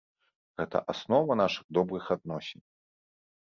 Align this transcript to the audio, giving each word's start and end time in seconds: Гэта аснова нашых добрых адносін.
Гэта 0.61 0.79
аснова 0.93 1.37
нашых 1.41 1.65
добрых 1.79 2.09
адносін. 2.17 2.61